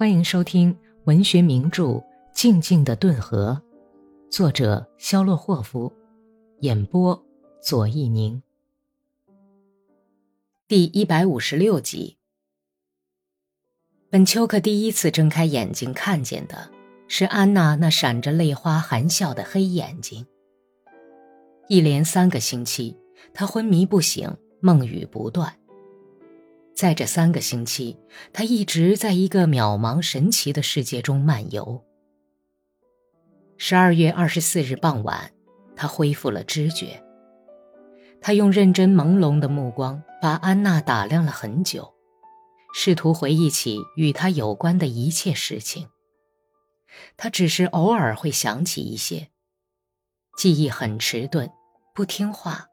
[0.00, 0.74] 欢迎收听
[1.04, 1.84] 文学名著
[2.32, 3.60] 《静静的顿河》，
[4.34, 5.92] 作者肖洛霍夫，
[6.60, 7.22] 演播
[7.62, 8.42] 左一宁。
[10.66, 12.16] 第一百五十六集。
[14.08, 16.70] 本丘克第一次睁开眼睛，看见的
[17.06, 20.26] 是安娜那闪着泪花含笑的黑眼睛。
[21.68, 22.96] 一连三个星期，
[23.34, 25.59] 他昏迷不醒，梦语不断。
[26.74, 27.98] 在这三个星期，
[28.32, 31.84] 他一直在一个渺茫神奇的世界中漫游。
[33.58, 35.30] 十二月二十四日傍晚，
[35.76, 37.02] 他恢复了知觉。
[38.22, 41.92] 他用认真朦胧的目光把安娜打量了很久，
[42.72, 45.88] 试图回忆起与他有关的一切事情。
[47.18, 49.28] 他只是偶尔会想起一些，
[50.38, 51.50] 记忆很迟钝，
[51.94, 52.66] 不听话，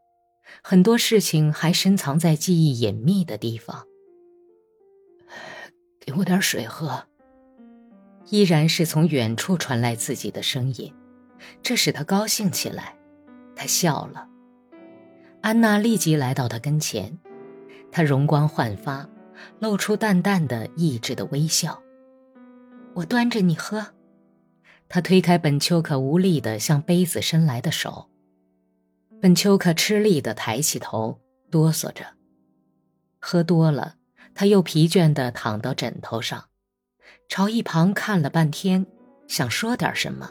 [0.63, 3.85] 很多事情还深藏在记忆隐秘的地方。
[6.07, 7.05] 给我点水喝。
[8.29, 10.93] 依然是从远处传来自己的声音，
[11.61, 12.95] 这使他高兴起来。
[13.55, 14.29] 他笑了。
[15.41, 17.17] 安娜立即来到他跟前，
[17.91, 19.09] 她容光焕发，
[19.59, 21.81] 露出淡淡的抑制的微笑。
[22.95, 23.87] 我端着你喝。
[24.89, 28.09] 他推开本丘克无力的向杯子伸来的手。
[29.21, 31.19] 本丘克吃力的抬起头，
[31.51, 32.05] 哆嗦着。
[33.19, 33.96] 喝多了。
[34.39, 36.45] 他又疲倦地躺到枕头上，
[37.27, 38.85] 朝一旁看了半天，
[39.27, 40.29] 想说点什么，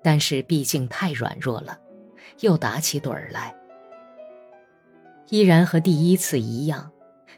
[0.00, 1.76] 但是毕竟太软弱了，
[2.38, 3.52] 又打起盹儿来。
[5.30, 6.92] 依然和第一次一样，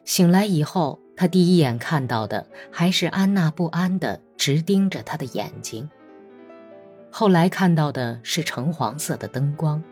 [0.05, 5.89] 醒来以后，他第一眼看到的还是安娜不安地直盯着他的眼睛。
[7.11, 9.83] 后来看到的是橙黄色的灯光，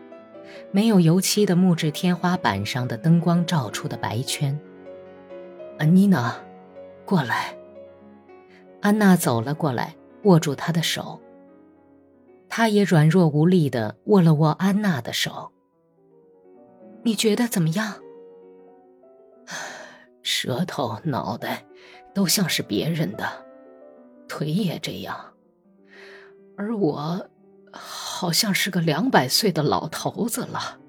[0.69, 4.55] 没有油漆的木质天花板上的灯光照出的白圈。
[5.83, 6.33] 安妮娜，
[7.05, 7.53] 过来。
[8.81, 11.19] 安娜走了过来，握住他的手。
[12.47, 15.51] 他也软弱无力的握了握安娜的手。
[17.03, 17.95] 你觉得怎么样？
[20.21, 21.65] 舌头、脑袋，
[22.13, 23.45] 都像是别人的，
[24.29, 25.33] 腿也这样，
[26.55, 27.29] 而我，
[27.73, 30.79] 好像是个两百岁的老头子了。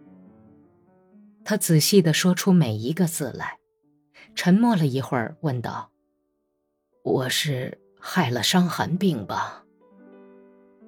[1.44, 3.58] 他仔细的说出每一个字来。
[4.34, 5.90] 沉默了一会儿，问道
[7.02, 9.64] ：“我是害了伤寒病吧？”“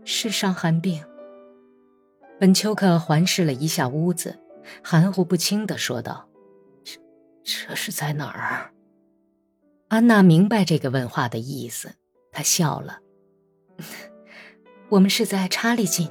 [0.05, 1.05] 是伤寒病。”
[2.39, 4.39] 本丘克环视了一下屋子，
[4.83, 6.29] 含糊不清的说道
[6.85, 7.01] ：“这
[7.43, 8.73] 这是在哪儿？”
[9.89, 11.95] 安娜明白这个问话的意思，
[12.33, 13.01] 她笑了
[14.91, 16.11] ：“我们是在查理郡。”“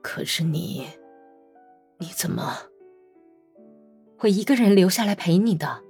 [0.00, 0.86] 可是你，
[1.98, 2.56] 你怎么？”
[4.16, 5.82] 会一个人留下来陪你的，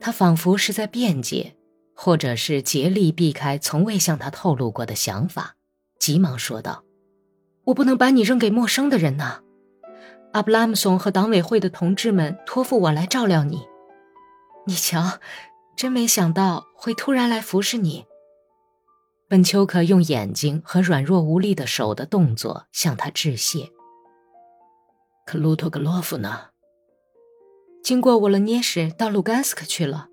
[0.00, 1.56] 他仿佛是在辩解，
[1.94, 5.54] 或者是竭力避开从未向他透露过的想法，
[5.98, 6.84] 急忙说道
[7.64, 9.40] ：“我不能把你扔给陌生的人呐！
[10.32, 13.66] 阿布拉姆松和党委会的同志们托付我来照料你。
[14.66, 15.20] 你瞧，
[15.76, 18.04] 真没想到会突然来服侍你。”
[19.28, 23.70] 本丘克用眼睛和软弱无力的手的动作向他致谢。
[25.24, 26.50] 克鲁托格洛夫呢？
[27.86, 30.08] 经过沃罗涅什到卢甘斯克去了。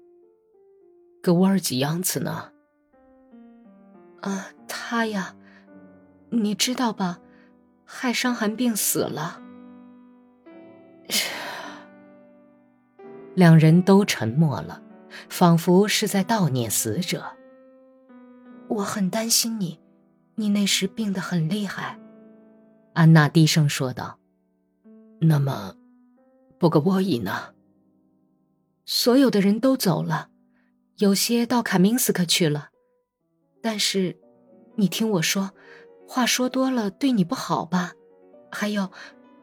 [1.23, 2.51] 格沃尔吉扬茨呢？
[4.21, 5.35] 啊，他呀，
[6.29, 7.19] 你知道吧？
[7.83, 9.41] 害伤寒病死了。
[13.33, 14.83] 两人都沉默了，
[15.27, 17.23] 仿佛是在悼念死者。
[18.67, 19.79] 我很担心你，
[20.35, 21.99] 你那时病得很厉害。
[22.93, 24.19] 安娜低声说道。
[25.19, 25.75] 那么，
[26.59, 27.31] 布格沃伊呢？
[28.85, 30.29] 所有的人都走了，
[30.97, 32.69] 有些到卡明斯克去了。
[33.61, 34.17] 但是，
[34.75, 35.51] 你听我说，
[36.07, 37.93] 话说多了对你不好吧？
[38.51, 38.91] 还有，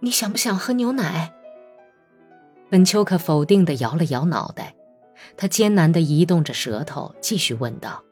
[0.00, 1.32] 你想不想喝牛奶？
[2.68, 4.76] 本丘克否定的摇了摇脑袋，
[5.36, 8.04] 他艰难的移动着舌头，继续问道：“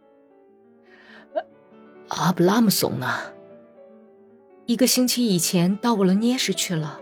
[2.09, 3.07] 阿布拉姆松呢？
[4.65, 7.01] 一个星期以前到沃罗涅什去了。”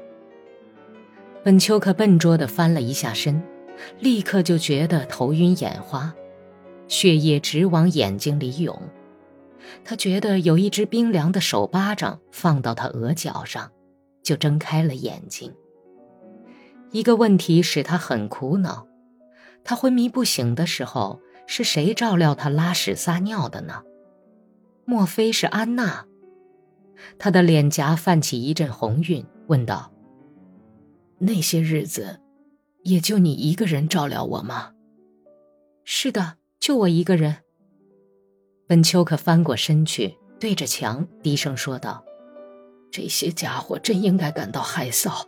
[1.44, 3.40] 本丘克笨拙的翻了一下身。
[3.98, 6.14] 立刻就觉得头晕眼花，
[6.88, 8.80] 血液直往眼睛里涌。
[9.84, 13.72] 他觉得有一只冰凉的手巴掌放到他额角上，
[14.22, 15.52] 就睁开了眼睛。
[16.92, 18.86] 一个问题使他很苦恼：
[19.64, 23.82] 他昏迷不醒的时候，是谁照料他拉屎撒尿的呢？
[24.84, 26.04] 莫非是安娜？
[27.18, 29.92] 他的脸颊泛起一阵红晕，问道
[31.18, 32.20] ：“那些日子？”
[32.86, 34.70] 也就你一个人照料我吗？
[35.84, 37.38] 是的，就我一个人。
[38.68, 42.04] 本丘克翻过身去，对着墙低声说道
[42.92, 45.26] ：“这些家伙真应该感到害臊，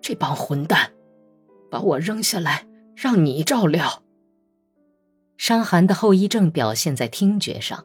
[0.00, 0.90] 这帮混蛋，
[1.70, 4.02] 把我扔下来让你照料。”
[5.38, 7.84] 伤寒的后遗症表现在听觉上，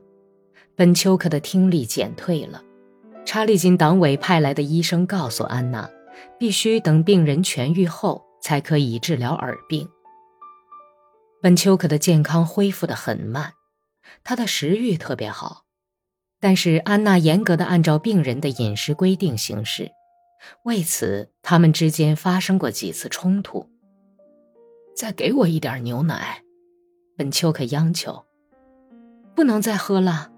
[0.75, 2.63] 本丘克的听力减退了。
[3.25, 5.88] 查理金党委派来的医生告诉安娜，
[6.39, 9.88] 必须等病人痊愈后才可以治疗耳病。
[11.42, 13.54] 本丘克的健康恢复得很慢。
[14.24, 15.66] 他的食欲特别好，
[16.39, 19.92] 但是安娜严格的按照病人的饮食规定行事，
[20.63, 23.69] 为此他们之间发生过几次冲突。
[24.95, 26.42] 再给我一点牛奶，
[27.18, 28.25] 本丘克央求。
[29.36, 30.31] 不能再喝了，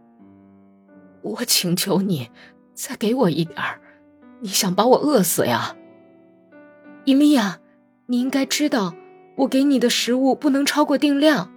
[1.21, 2.29] 我请求你，
[2.73, 3.79] 再给我一点儿。
[4.41, 5.75] 你想把我饿死呀，
[7.05, 7.59] 伊利亚？
[8.11, 8.95] 你应该知道，
[9.37, 11.53] 我给你的食物不能超过定量。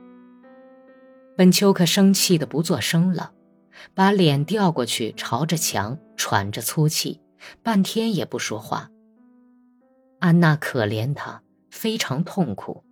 [1.35, 3.33] 本丘克生气的不作声了，
[3.95, 7.23] 把脸调过去，朝着墙，喘着粗气，
[7.63, 8.91] 半天也不说话。
[10.21, 12.85] 安娜可怜他，非常痛苦，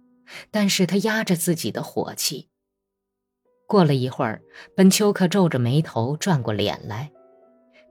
[0.50, 2.48] 但是他压着自己的火气。
[3.66, 4.40] 过了一会儿，
[4.74, 7.12] 本丘克皱着眉头转过脸来，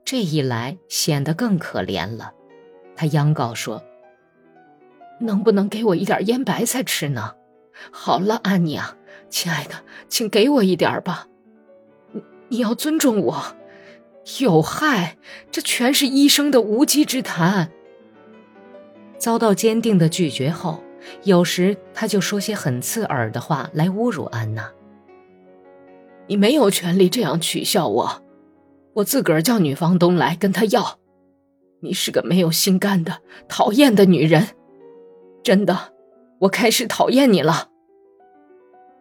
[0.04, 2.32] 这一来显得更可怜了。
[2.96, 3.80] 他央告说
[5.20, 7.34] ：“能不能给我一点腌白菜吃呢？”
[7.92, 8.96] 好了，安妮啊。
[9.28, 9.76] 亲爱的，
[10.08, 11.28] 请给我一点吧，
[12.12, 13.56] 你你要尊重我。
[14.40, 15.16] 有害，
[15.52, 17.70] 这全是医生的无稽之谈。
[19.18, 20.82] 遭到坚定的拒绝后，
[21.22, 24.68] 有时他就说些很刺耳的话来侮辱安娜。
[26.26, 28.22] 你没有权利这样取笑我，
[28.94, 30.98] 我自个儿叫女房东来跟他要。
[31.82, 34.48] 你是个没有心肝的讨厌的女人，
[35.42, 35.92] 真的，
[36.40, 37.68] 我开始讨厌你了。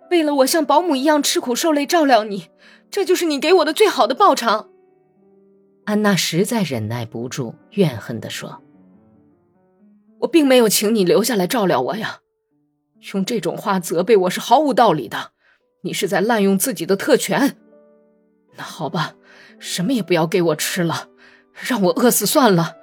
[0.10, 2.50] 为了我像保姆一样吃苦受累照料你，
[2.90, 4.70] 这就是你给我的最好的报偿。
[5.86, 8.62] 安娜实在忍耐不住，怨恨地说
[10.22, 12.20] ：“我并没有请你留下来照料我呀，
[13.14, 15.32] 用这种话责备我是毫无道理的。
[15.82, 17.58] 你是在滥用自己的特权。
[18.56, 19.16] 那好吧，
[19.60, 21.10] 什么也不要给我吃了，
[21.54, 22.78] 让我饿死算了。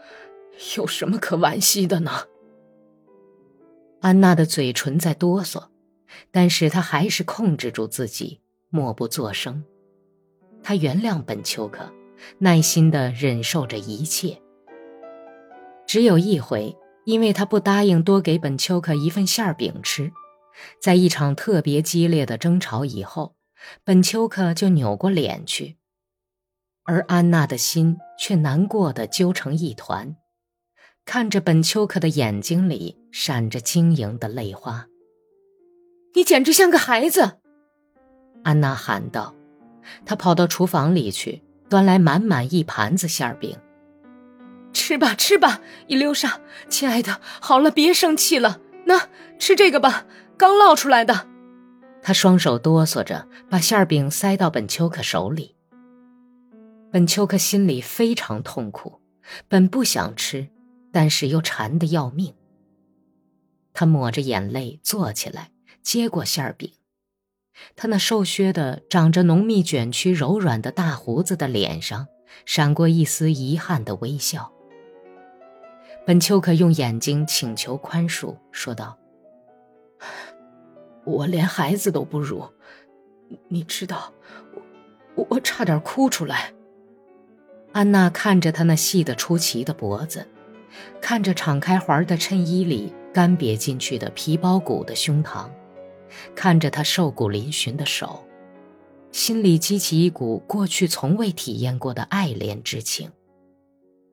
[0.76, 2.12] 有什么可惋惜的呢？”
[4.06, 5.64] 安娜的嘴唇在哆嗦。
[6.31, 9.64] 但是她还是控制住自己，默不作声。
[10.62, 11.93] 她原谅本丘克，
[12.38, 14.41] 耐心地忍受着一切。
[15.88, 20.12] 只有一回，因为他不答应多给本丘克一份馅饼吃，
[20.81, 23.35] 在一场特别激烈的争吵以后，
[23.82, 25.79] 本丘克就扭过脸去，
[26.85, 30.14] 而安娜的心却难过的揪成一团，
[31.06, 34.88] 看着本丘克的眼睛里闪着晶莹的泪花。
[36.14, 37.38] 你简直像个孩子，
[38.43, 39.32] 安娜喊道。
[40.05, 43.56] 她跑到厨房里去，端来满满一盘子馅饼。
[44.73, 48.61] 吃吧，吃吧，伊留莎，亲爱的，好了，别生气了。
[48.87, 49.08] 那
[49.38, 50.06] 吃这个吧，
[50.37, 51.29] 刚烙出来的。
[52.03, 55.55] 他双手哆嗦着，把馅饼塞到本丘克手里。
[56.91, 59.00] 本丘克心里非常痛苦，
[59.47, 60.49] 本不想吃，
[60.96, 62.32] 但是又馋得要命。
[63.75, 65.50] 他抹着眼泪坐起来。
[65.82, 66.72] 接过馅饼，
[67.76, 72.08] 他那瘦削的、长着浓密卷曲、柔软的大胡子的脸上
[72.46, 74.50] 闪过一丝遗憾的微笑。
[76.06, 78.98] 本丘克用眼睛请求宽恕，说道
[81.05, 82.48] ：“我连孩子都不如，
[83.48, 84.15] 你知道，
[85.15, 86.55] 我我差点哭出来。”
[87.72, 90.26] 安娜看着他那细得出奇的脖子，
[91.00, 95.48] 看着敞开怀的衬衣里干瘪进去的皮包骨的胸膛。
[96.34, 98.24] 看着他瘦骨嶙峋的手，
[99.12, 103.10] 心里激起一股过去从未体验过的爱怜之情。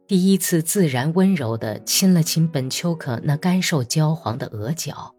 [0.05, 5.15] 第一次自然温柔地亲了亲本丘克那干瘦焦黄的额角。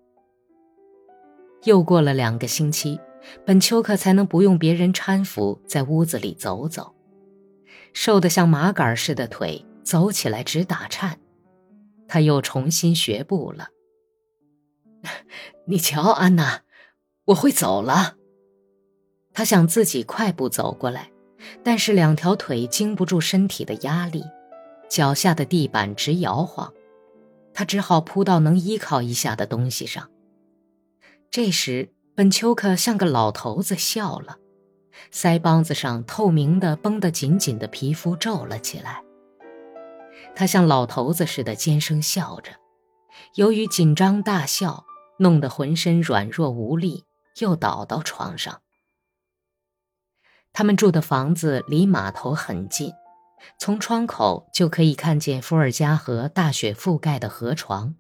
[1.62, 3.00] 又过了两个星期，
[3.46, 6.94] 本丘克才能不用别人搀扶在屋子里走走，
[7.94, 11.18] 瘦得像麻杆似的腿走起来直打颤。
[12.08, 13.68] 他又重新学步了。
[15.66, 16.62] 你瞧，安娜。
[17.26, 18.16] 我会走了。
[19.32, 21.10] 他想自己快步走过来，
[21.62, 24.22] 但是两条腿经不住身体的压力，
[24.90, 26.72] 脚下的地板直摇晃，
[27.54, 30.10] 他只好扑到能依靠一下的东西上。
[31.30, 34.36] 这时，本丘克像个老头子笑了，
[35.10, 39.02] 腮帮子上透明的绷得紧紧的皮肤皱了起来。
[40.34, 42.52] 他像老头子似的尖声笑着，
[43.34, 44.84] 由于紧张大笑，
[45.18, 47.04] 弄得浑身软弱无力。
[47.40, 48.60] 又倒到床上。
[50.52, 52.92] 他们住的房子离码头很近，
[53.58, 57.96] 从窗口就可以看见伏尔加河大雪覆盖的河床，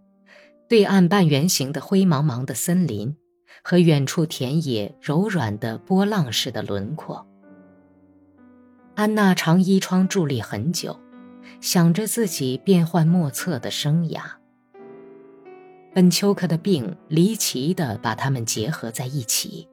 [0.68, 3.16] 对岸半圆形的灰茫茫的森林，
[3.64, 7.26] 和远处田野柔软的波浪式的轮廓。
[8.94, 11.00] 安娜长依窗伫立很久，
[11.60, 14.20] 想着自己变幻莫测的生涯。
[15.94, 19.68] 本丘克的病离奇地把他们结合在一起。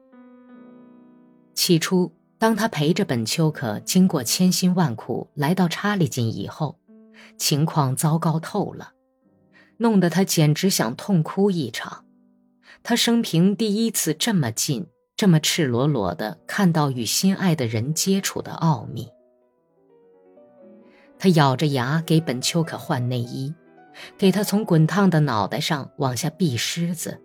[1.54, 2.12] 起初。
[2.38, 6.76] 当他陪着本丘克经过千辛万苦来到查理金以后，
[7.38, 8.94] 情况糟糕透了，
[9.76, 12.04] 弄得他简直想痛哭一场。
[12.82, 19.08] 他生平第一次这么近、这么赤裸裸地看到与心爱的人接触的奥秘。
[21.22, 23.54] 他咬着牙给本丘克换内衣，
[24.18, 27.22] 给他从滚烫的脑袋上往下避虱子，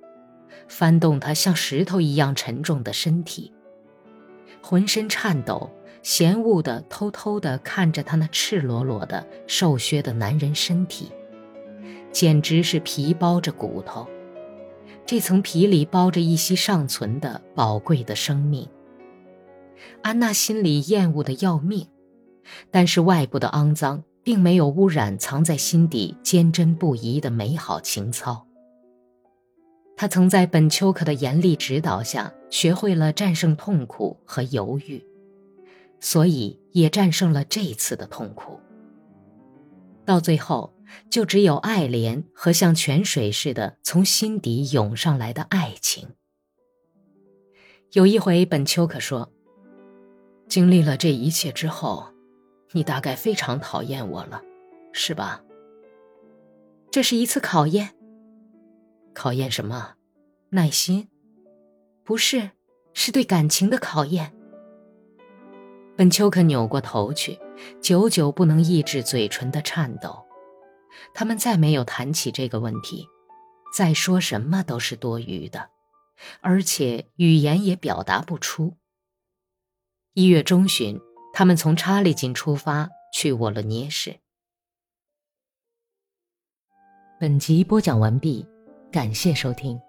[0.67, 3.51] 翻动他像石头一样沉重的身体。
[4.61, 5.71] 浑身颤抖，
[6.03, 11.11] 嫌恶的偷偷的看着他那赤裸裸的瘦削的男人身体，
[12.11, 14.07] 简直是皮包着骨头，
[15.07, 18.69] 这层皮里包着一息尚存的宝贵的生命。
[20.03, 21.87] 安娜心里厌恶的要命，
[22.71, 28.45] 但是外部的肮脏并没有污染藏在心底坚贞不移的美好情操。
[29.95, 32.33] 他曾在本丘克的严厉指导下。
[32.49, 35.03] 学会了战胜痛苦和犹豫，
[35.99, 38.57] 所以也战胜了这次的痛苦。
[40.05, 40.73] 到最后，
[41.09, 46.07] 就只有爱怜和像泉水似的从心底涌上来的爱情。
[47.91, 49.29] 有一回，本丘克说
[50.47, 52.07] ：“经历了这一切之后，
[52.71, 54.41] 你大概非常讨厌我了，
[54.91, 55.43] 是吧？”
[56.91, 57.95] 这是一次考验。
[59.13, 59.95] 考验什么？
[60.49, 61.09] 耐心。
[62.03, 62.51] 不是，
[62.93, 64.33] 是对感情的考验。
[65.95, 67.39] 本丘克扭过头去，
[67.81, 70.25] 久久不能抑制嘴唇的颤抖。
[71.13, 73.07] 他们再没有谈起这个问题，
[73.75, 75.69] 再说什么都是多余的，
[76.41, 78.77] 而且语言也表达不出。
[80.13, 80.99] 一月中旬，
[81.37, 84.21] 他们从查理井出发去沃罗涅市。
[87.19, 88.43] 本集播讲完毕，
[88.91, 89.79] 感谢收听。